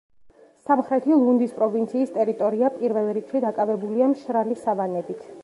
სამხრეთი 0.69 1.17
ლუნდის 1.23 1.53
პროვინციის 1.57 2.15
ტერიტორია 2.15 2.73
პირველ 2.79 3.11
რიგში 3.19 3.43
დაკავებულია 3.47 4.11
მშრალი 4.17 4.61
სავანებით. 4.65 5.25